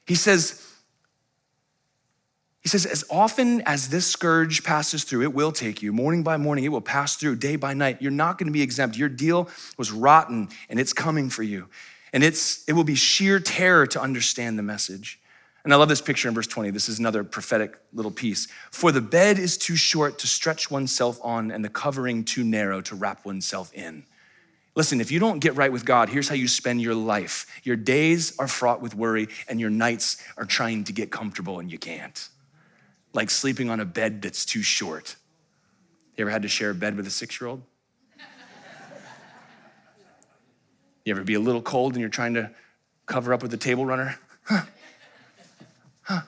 [0.08, 0.65] He says,
[2.66, 5.94] he says, as often as this scourge passes through, it will take you.
[5.94, 8.02] Morning by morning, it will pass through, day by night.
[8.02, 8.98] You're not going to be exempt.
[8.98, 11.68] Your deal was rotten, and it's coming for you.
[12.12, 15.20] And it's, it will be sheer terror to understand the message.
[15.64, 16.72] And I love this picture in verse 20.
[16.72, 18.48] This is another prophetic little piece.
[18.72, 22.82] For the bed is too short to stretch oneself on, and the covering too narrow
[22.82, 24.04] to wrap oneself in.
[24.74, 27.46] Listen, if you don't get right with God, here's how you spend your life.
[27.62, 31.72] Your days are fraught with worry, and your nights are trying to get comfortable, and
[31.72, 32.28] you can't.
[33.16, 35.16] Like sleeping on a bed that's too short.
[36.18, 37.62] You ever had to share a bed with a six year old?
[41.06, 42.52] You ever be a little cold and you're trying to
[43.06, 44.18] cover up with a table runner?
[44.44, 44.64] Huh.
[46.02, 46.22] Huh.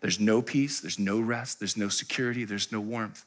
[0.00, 3.24] There's no peace, there's no rest, there's no security, there's no warmth.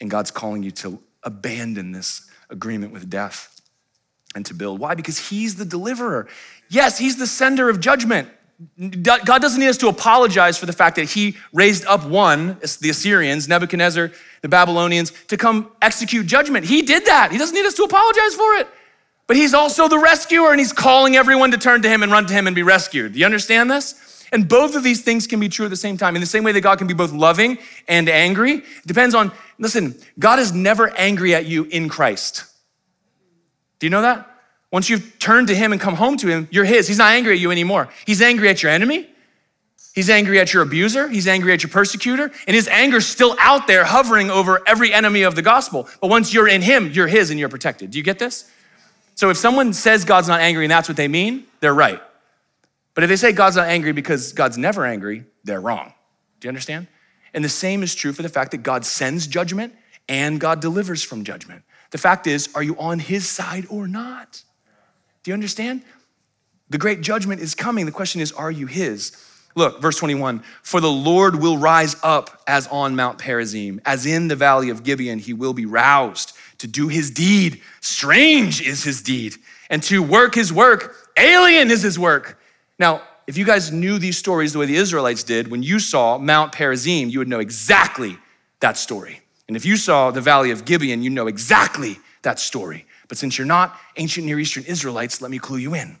[0.00, 3.60] And God's calling you to abandon this agreement with death
[4.34, 4.80] and to build.
[4.80, 4.94] Why?
[4.94, 6.26] Because He's the deliverer.
[6.68, 8.28] Yes, He's the sender of judgment.
[9.02, 12.90] God doesn't need us to apologize for the fact that He raised up one, the
[12.90, 16.66] Assyrians, Nebuchadnezzar, the Babylonians, to come execute judgment.
[16.66, 17.32] He did that.
[17.32, 18.68] He doesn't need us to apologize for it.
[19.26, 22.26] But He's also the rescuer, and He's calling everyone to turn to Him and run
[22.26, 23.12] to Him and be rescued.
[23.14, 24.26] Do you understand this?
[24.32, 26.14] And both of these things can be true at the same time.
[26.16, 29.30] In the same way that God can be both loving and angry, it depends on,
[29.58, 32.46] listen, God is never angry at you in Christ.
[33.78, 34.28] Do you know that?
[34.72, 36.88] Once you've turned to Him and come home to Him, you're His.
[36.88, 37.90] He's not angry at you anymore.
[38.06, 39.08] He's angry at your enemy.
[39.94, 41.08] He's angry at your abuser.
[41.08, 42.32] He's angry at your persecutor.
[42.46, 45.88] And His anger's still out there hovering over every enemy of the gospel.
[46.00, 47.90] But once you're in Him, you're His and you're protected.
[47.90, 48.50] Do you get this?
[49.14, 52.00] So if someone says God's not angry and that's what they mean, they're right.
[52.94, 55.92] But if they say God's not angry because God's never angry, they're wrong.
[56.40, 56.86] Do you understand?
[57.34, 59.74] And the same is true for the fact that God sends judgment
[60.08, 61.62] and God delivers from judgment.
[61.90, 64.42] The fact is, are you on his side or not?
[65.22, 65.82] Do you understand?
[66.70, 67.86] The great judgment is coming.
[67.86, 69.16] The question is, are you his?
[69.54, 74.28] Look, verse 21 For the Lord will rise up as on Mount Perazim, as in
[74.28, 77.60] the valley of Gibeon, he will be roused to do his deed.
[77.80, 79.36] Strange is his deed.
[79.68, 82.40] And to work his work, alien is his work.
[82.78, 86.18] Now, if you guys knew these stories the way the Israelites did, when you saw
[86.18, 88.18] Mount Perazim, you would know exactly
[88.60, 89.20] that story.
[89.48, 92.86] And if you saw the Valley of Gibeon, you know exactly that story.
[93.12, 95.98] But since you're not ancient Near Eastern Israelites, let me clue you in.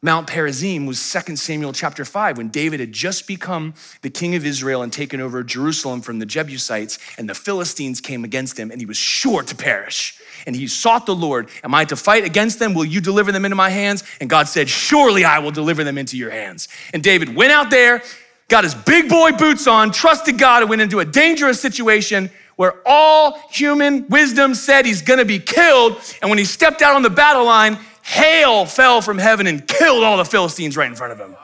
[0.00, 4.46] Mount Perazim was 2 Samuel chapter 5 when David had just become the king of
[4.46, 8.80] Israel and taken over Jerusalem from the Jebusites, and the Philistines came against him, and
[8.80, 10.18] he was sure to perish.
[10.46, 12.72] And he sought the Lord, Am I to fight against them?
[12.72, 14.02] Will you deliver them into my hands?
[14.22, 16.68] And God said, Surely I will deliver them into your hands.
[16.94, 18.02] And David went out there,
[18.48, 22.74] got his big boy boots on, trusted God, and went into a dangerous situation where
[22.84, 25.98] all human wisdom said he's gonna be killed.
[26.20, 30.04] And when he stepped out on the battle line, hail fell from heaven and killed
[30.04, 31.34] all the Philistines right in front of him.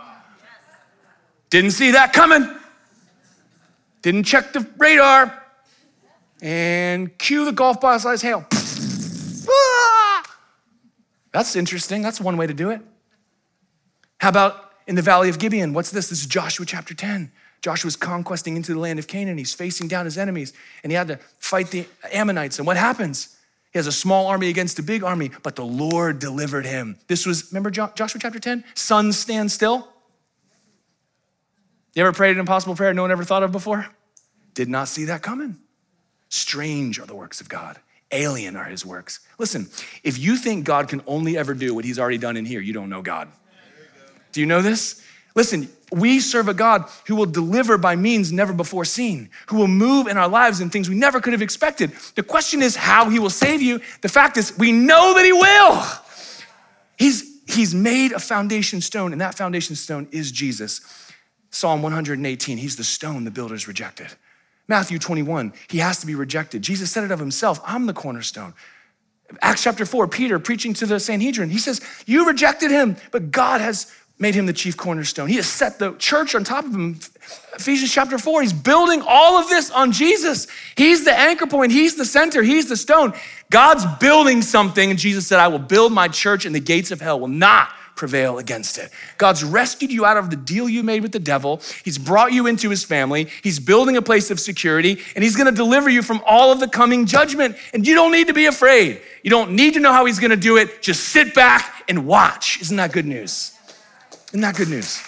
[1.48, 2.46] Didn't see that coming.
[4.02, 5.42] Didn't check the radar.
[6.42, 8.44] And cue the golf ball size hail.
[11.32, 12.02] That's interesting.
[12.02, 12.82] That's one way to do it.
[14.18, 15.72] How about in the valley of Gibeon.
[15.72, 16.08] What's this?
[16.08, 17.32] This is Joshua chapter 10.
[17.62, 19.38] Joshua's conquesting into the land of Canaan.
[19.38, 22.58] He's facing down his enemies and he had to fight the Ammonites.
[22.58, 23.36] And what happens?
[23.72, 26.96] He has a small army against a big army, but the Lord delivered him.
[27.08, 28.64] This was, remember Joshua chapter 10?
[28.74, 29.88] Sun stand still.
[31.94, 33.86] You ever prayed an impossible prayer no one ever thought of before?
[34.54, 35.58] Did not see that coming.
[36.28, 37.78] Strange are the works of God.
[38.12, 39.20] Alien are his works.
[39.38, 39.68] Listen,
[40.04, 42.72] if you think God can only ever do what he's already done in here, you
[42.72, 43.28] don't know God.
[44.32, 45.02] Do you know this?
[45.36, 49.68] Listen, we serve a God who will deliver by means never before seen, who will
[49.68, 51.92] move in our lives in things we never could have expected.
[52.16, 53.80] The question is how he will save you.
[54.00, 55.84] The fact is, we know that he will.
[56.98, 60.80] He's, he's made a foundation stone, and that foundation stone is Jesus.
[61.50, 64.08] Psalm 118, he's the stone the builders rejected.
[64.68, 66.62] Matthew 21, he has to be rejected.
[66.62, 68.54] Jesus said it of himself I'm the cornerstone.
[69.42, 73.60] Acts chapter 4, Peter preaching to the Sanhedrin, he says, You rejected him, but God
[73.60, 75.28] has made him the chief cornerstone.
[75.28, 76.98] He has set the church on top of him.
[77.54, 80.46] Ephesians chapter 4, he's building all of this on Jesus.
[80.76, 83.12] He's the anchor point, he's the center, he's the stone.
[83.50, 87.00] God's building something, and Jesus said, I will build my church, and the gates of
[87.00, 88.90] hell will not prevail against it.
[89.16, 91.62] God's rescued you out of the deal you made with the devil.
[91.82, 93.28] He's brought you into his family.
[93.42, 96.68] He's building a place of security, and he's gonna deliver you from all of the
[96.68, 97.56] coming judgment.
[97.72, 99.00] And you don't need to be afraid.
[99.22, 100.82] You don't need to know how he's gonna do it.
[100.82, 102.60] Just sit back and watch.
[102.60, 103.55] Isn't that good news?
[104.36, 105.00] Isn't that good news?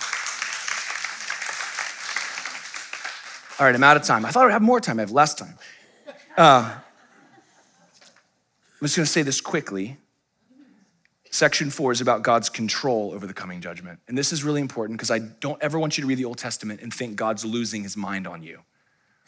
[3.60, 4.24] All right, I'm out of time.
[4.24, 4.98] I thought I'd have more time.
[4.98, 5.54] I have less time.
[6.34, 6.80] Uh, I'm
[8.80, 9.98] just going to say this quickly.
[11.28, 13.98] Section four is about God's control over the coming judgment.
[14.08, 16.38] And this is really important because I don't ever want you to read the Old
[16.38, 18.60] Testament and think God's losing his mind on you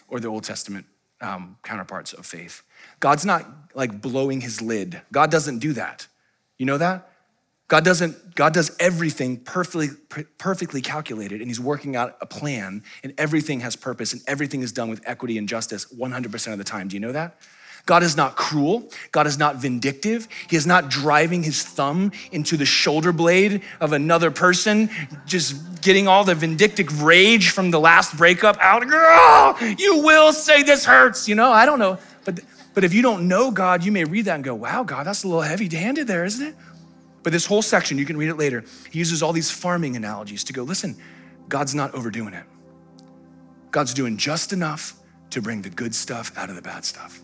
[0.09, 0.87] or the Old Testament
[1.21, 2.63] um, counterparts of faith.
[3.01, 5.03] God's not like blowing his lid.
[5.13, 6.07] God doesn't do that.
[6.57, 7.10] You know that?
[7.71, 9.91] God doesn't, God does everything perfectly,
[10.39, 14.73] perfectly calculated, and He's working out a plan, and everything has purpose, and everything is
[14.73, 16.89] done with equity and justice 100% of the time.
[16.89, 17.37] Do you know that?
[17.87, 18.91] God is not cruel.
[19.13, 20.27] God is not vindictive.
[20.49, 24.91] He is not driving his thumb into the shoulder blade of another person,
[25.25, 28.87] just getting all the vindictive rage from the last breakup out.
[28.89, 31.29] Girl, you will say this hurts.
[31.29, 31.99] You know, I don't know.
[32.25, 32.41] But,
[32.75, 35.23] but if you don't know God, you may read that and go, wow, God, that's
[35.23, 36.55] a little heavy handed there, isn't it?
[37.23, 40.45] But this whole section, you can read it later, he uses all these farming analogies
[40.45, 40.97] to go, listen,
[41.49, 42.45] God's not overdoing it.
[43.71, 44.95] God's doing just enough
[45.31, 47.23] to bring the good stuff out of the bad stuff.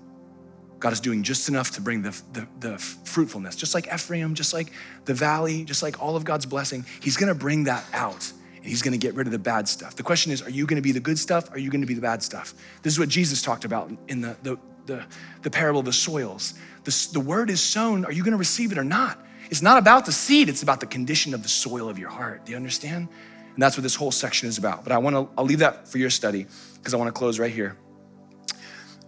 [0.78, 4.52] God is doing just enough to bring the, the, the, fruitfulness, just like Ephraim, just
[4.52, 4.72] like
[5.06, 6.84] the valley, just like all of God's blessing.
[7.00, 9.96] He's gonna bring that out and he's gonna get rid of the bad stuff.
[9.96, 11.50] The question is, are you gonna be the good stuff?
[11.50, 12.54] Are you gonna be the bad stuff?
[12.82, 15.04] This is what Jesus talked about in the, the, the,
[15.42, 16.54] the parable of the soils.
[16.84, 18.04] The, the word is sown.
[18.04, 19.25] Are you gonna receive it or not?
[19.50, 22.44] It's not about the seed, it's about the condition of the soil of your heart.
[22.44, 23.08] Do you understand?
[23.54, 24.82] And that's what this whole section is about.
[24.82, 27.38] But I want to, I'll leave that for your study because I want to close
[27.38, 27.76] right here.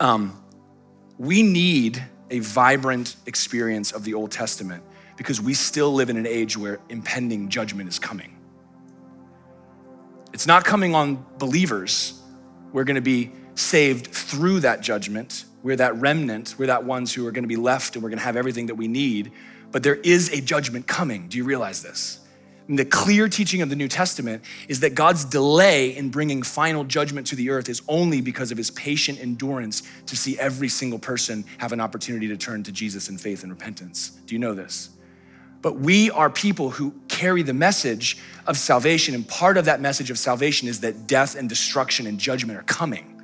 [0.00, 0.42] Um,
[1.18, 4.82] we need a vibrant experience of the Old Testament
[5.16, 8.38] because we still live in an age where impending judgment is coming.
[10.32, 12.22] It's not coming on believers.
[12.72, 15.44] We're going to be saved through that judgment.
[15.62, 16.54] We're that remnant.
[16.58, 18.66] We're that ones who are going to be left and we're going to have everything
[18.66, 19.32] that we need
[19.70, 21.28] but there is a judgment coming.
[21.28, 22.20] Do you realize this?
[22.68, 26.84] And the clear teaching of the New Testament is that God's delay in bringing final
[26.84, 30.98] judgment to the earth is only because of his patient endurance to see every single
[30.98, 34.10] person have an opportunity to turn to Jesus in faith and repentance.
[34.26, 34.90] Do you know this?
[35.62, 40.10] But we are people who carry the message of salvation, and part of that message
[40.10, 43.20] of salvation is that death and destruction and judgment are coming.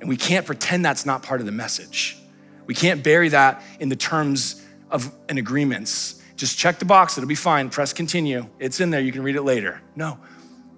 [0.00, 2.18] And we can't pretend that's not part of the message.
[2.66, 4.63] We can't bury that in the terms
[4.94, 6.22] of an agreements.
[6.36, 7.68] Just check the box, it'll be fine.
[7.68, 8.46] Press continue.
[8.58, 9.82] It's in there, you can read it later.
[9.96, 10.18] No,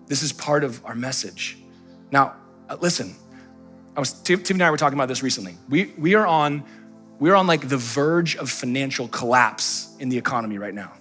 [0.07, 1.59] this is part of our message.
[2.11, 2.35] Now,
[2.69, 3.15] uh, listen,
[3.97, 5.55] I was Tim, and I were talking about this recently.
[5.69, 6.65] We we are on
[7.21, 10.93] we're on like the verge of financial collapse in the economy right now.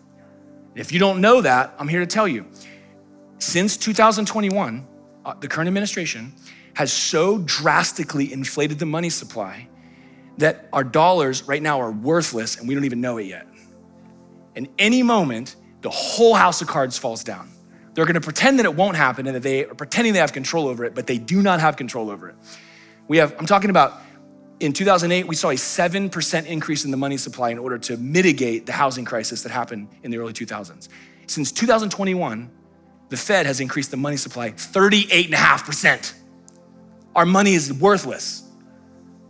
[0.75, 2.45] If you don't know that, I'm here to tell you.
[3.39, 4.87] Since 2021,
[5.25, 6.33] uh, the current administration
[6.73, 9.67] has so drastically inflated the money supply
[10.37, 13.47] that our dollars right now are worthless and we don't even know it yet.
[14.55, 17.51] In any moment, the whole house of cards falls down.
[17.93, 20.67] They're gonna pretend that it won't happen and that they are pretending they have control
[20.67, 22.35] over it, but they do not have control over it.
[23.07, 24.01] We have, I'm talking about
[24.59, 28.65] in 2008, we saw a 7% increase in the money supply in order to mitigate
[28.65, 30.87] the housing crisis that happened in the early 2000s.
[31.27, 32.49] Since 2021,
[33.09, 36.13] the Fed has increased the money supply 38.5%.
[37.15, 38.44] Our money is worthless.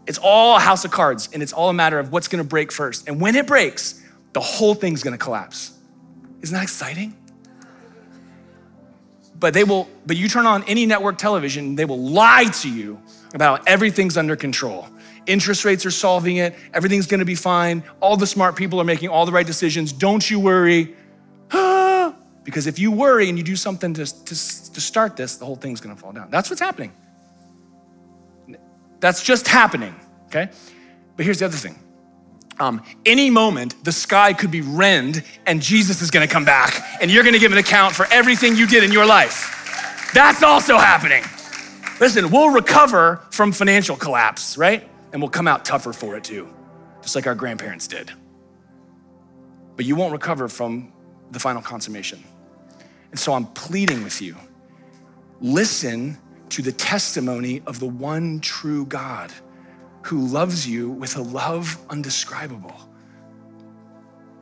[0.07, 2.71] It's all a house of cards, and it's all a matter of what's gonna break
[2.71, 3.07] first.
[3.07, 4.03] And when it breaks,
[4.33, 5.71] the whole thing's gonna collapse.
[6.41, 7.15] Isn't that exciting?
[9.39, 12.99] but they will, but you turn on any network television, they will lie to you
[13.33, 14.87] about everything's under control.
[15.27, 19.09] Interest rates are solving it, everything's gonna be fine, all the smart people are making
[19.09, 20.95] all the right decisions, don't you worry.
[22.43, 25.55] because if you worry and you do something to, to, to start this, the whole
[25.55, 26.29] thing's gonna fall down.
[26.29, 26.93] That's what's happening.
[29.05, 29.93] That's just happening,
[30.29, 30.49] okay?
[31.15, 31.77] But here's the other thing.
[32.59, 37.11] Um, any moment, the sky could be rend and Jesus is gonna come back and
[37.11, 40.09] you're gonna give an account for everything you did in your life.
[40.15, 41.23] That's also happening.
[41.99, 44.89] Listen, we'll recover from financial collapse, right?
[45.13, 46.51] And we'll come out tougher for it too,
[47.03, 48.11] just like our grandparents did.
[49.75, 50.91] But you won't recover from
[51.29, 52.23] the final consummation.
[53.11, 54.35] And so I'm pleading with you
[55.41, 56.17] listen
[56.49, 59.31] to the testimony of the one true God
[60.03, 62.89] who loves you with a love undescribable,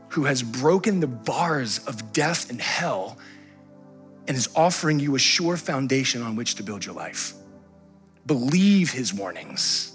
[0.10, 3.18] who has broken the bars of death and hell
[4.28, 7.34] and is offering you a sure foundation on which to build your life.
[8.26, 9.94] Believe his warnings,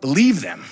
[0.00, 0.64] believe them,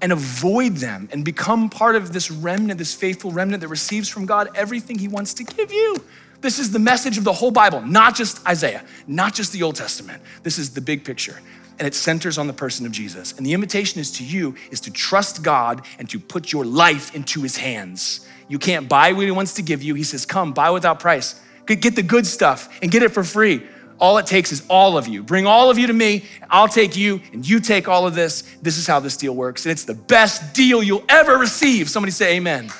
[0.00, 4.26] and avoid them, and become part of this remnant, this faithful remnant that receives from
[4.26, 5.96] God everything he wants to give you.
[6.40, 9.76] This is the message of the whole Bible, not just Isaiah, not just the Old
[9.76, 10.22] Testament.
[10.42, 11.38] This is the big picture
[11.80, 13.32] and it centers on the person of Jesus.
[13.38, 17.14] And the invitation is to you is to trust God and to put your life
[17.14, 18.28] into his hands.
[18.48, 19.94] You can't buy what he wants to give you.
[19.94, 21.36] He says, "Come, buy without price.
[21.66, 23.62] Get the good stuff and get it for free."
[23.98, 25.22] All it takes is all of you.
[25.22, 26.24] Bring all of you to me.
[26.50, 28.44] I'll take you, and you take all of this.
[28.62, 29.64] This is how this deal works.
[29.64, 31.88] And it's the best deal you'll ever receive.
[31.88, 32.70] Somebody say, Amen.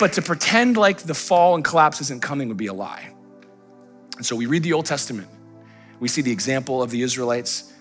[0.00, 3.12] But to pretend like the fall and collapse isn't coming would be a lie.
[4.16, 5.28] And so we read the Old Testament
[6.00, 7.74] we see the example of the Israelites.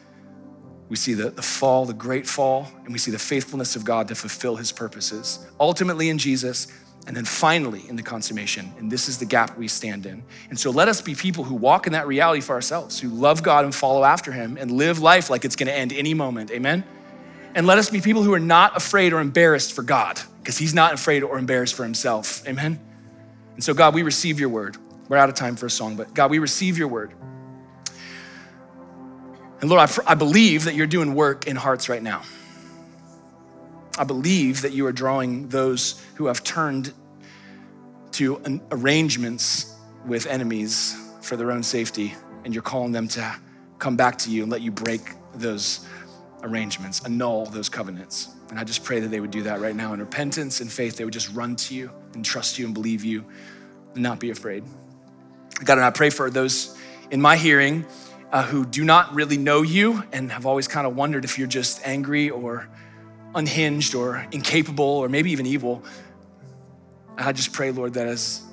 [0.90, 4.10] We see the, the fall, the great fall, and we see the faithfulness of God
[4.10, 6.68] to fulfill his purposes, ultimately in Jesus,
[7.08, 8.74] and then finally in the consummation.
[8.78, 10.22] And this is the gap we stand in.
[10.50, 13.42] And so let us be people who walk in that reality for ourselves, who love
[13.42, 16.52] God and follow after him and live life like it's gonna end any moment.
[16.52, 16.84] Amen?
[17.56, 20.74] And let us be people who are not afraid or embarrassed for God, because he's
[20.74, 22.47] not afraid or embarrassed for himself.
[22.47, 22.80] Amen?
[23.56, 24.78] And so, God, we receive your word.
[25.10, 27.14] We're out of time for a song, but God, we receive your word.
[29.62, 32.22] And Lord, I, I believe that you're doing work in hearts right now.
[33.97, 36.93] I believe that you are drawing those who have turned
[38.12, 39.76] to arrangements
[40.06, 43.36] with enemies for their own safety, and you're calling them to
[43.80, 45.02] come back to you and let you break
[45.34, 45.86] those
[46.44, 48.30] arrangements, annul those covenants.
[48.50, 50.96] And I just pray that they would do that right now in repentance and faith.
[50.98, 53.26] They would just run to you and trust you and believe you
[53.94, 54.64] and not be afraid.
[55.64, 56.78] God, and I pray for those
[57.12, 57.86] in my hearing
[58.32, 61.48] uh, who do not really know you and have always kind of wondered if you're
[61.48, 62.68] just angry or
[63.36, 65.84] unhinged or incapable or maybe even evil.
[67.18, 68.44] I just pray, Lord, that as,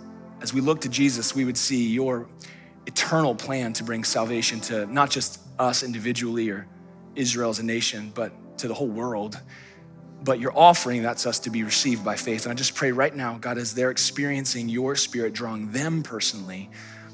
[0.41, 2.28] as we look to Jesus, we would see your
[2.87, 6.66] eternal plan to bring salvation to not just us individually or
[7.17, 9.41] Israel as a nation, but to the whole world.
[10.23, 12.45] But your offering, that's us to be received by faith.
[12.45, 16.71] And I just pray right now, God, as they're experiencing your spirit drawing them personally,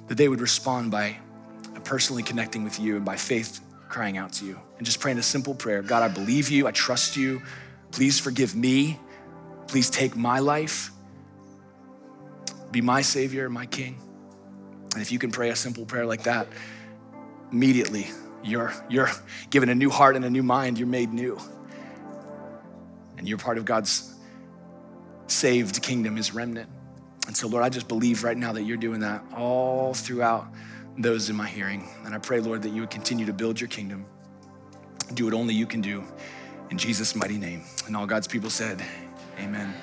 [0.09, 1.17] that they would respond by
[1.85, 5.23] personally connecting with you and by faith crying out to you and just praying a
[5.23, 7.43] simple prayer God, I believe you, I trust you.
[7.91, 8.99] Please forgive me.
[9.67, 10.91] Please take my life.
[12.71, 14.01] Be my Savior, my King.
[14.95, 16.47] And if you can pray a simple prayer like that,
[17.51, 18.07] immediately
[18.43, 19.11] you're, you're
[19.51, 21.39] given a new heart and a new mind, you're made new.
[23.19, 24.15] And you're part of God's
[25.27, 26.69] saved kingdom, his remnant.
[27.27, 30.47] And so, Lord, I just believe right now that you're doing that all throughout
[30.99, 31.89] those in my hearing.
[32.05, 34.05] And I pray, Lord, that you would continue to build your kingdom,
[35.15, 36.05] do what only you can do.
[36.71, 37.63] In Jesus' mighty name.
[37.87, 38.83] And all God's people said,
[39.39, 39.75] Amen.